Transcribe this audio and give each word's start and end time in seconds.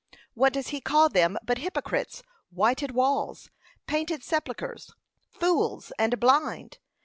What 0.33 0.53
does 0.53 0.69
he 0.69 0.81
call 0.81 1.09
them 1.09 1.37
but 1.45 1.59
hypocrites, 1.59 2.23
whited 2.49 2.89
walls, 2.89 3.51
painted 3.85 4.23
sepulchres, 4.23 4.95
fools, 5.29 5.91
and 5.99 6.19
blind? 6.19 6.79